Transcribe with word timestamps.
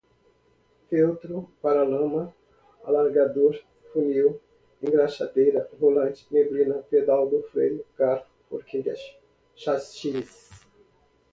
feltro, 0.89 1.35
para-lama, 1.61 2.33
alargador, 2.83 3.55
funil, 3.93 4.41
engraxadeira, 4.81 5.69
volante, 5.77 6.25
neblina, 6.31 6.81
pedal 6.89 7.29
do 7.29 7.43
freio, 7.51 7.85
garfo, 7.95 8.25
forquilha, 8.49 8.95
chassis 9.55 10.65